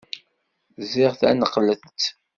Ẓẓiɣ 0.83 1.13
taneqlet. 1.19 1.99